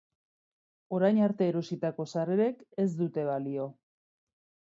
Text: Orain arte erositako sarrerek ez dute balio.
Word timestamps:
Orain 0.99 1.19
arte 1.25 1.49
erositako 1.49 2.07
sarrerek 2.15 2.65
ez 2.85 2.89
dute 3.03 3.27
balio. 3.31 3.67